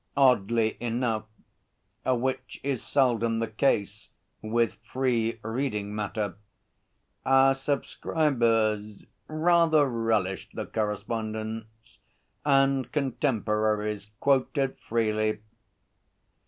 Oddly 0.17 0.77
enough 0.79 1.25
which 2.03 2.59
is 2.63 2.81
seldom 2.83 3.37
the 3.37 3.45
case 3.47 4.09
with 4.41 4.73
free 4.91 5.39
reading 5.43 5.93
matter 5.93 6.37
our 7.23 7.53
subscribers 7.53 9.03
rather 9.27 9.87
relished 9.87 10.55
the 10.55 10.65
correspondence, 10.65 11.99
and 12.43 12.91
contemporaries 12.91 14.09
quoted 14.19 14.75
freely. 14.79 15.37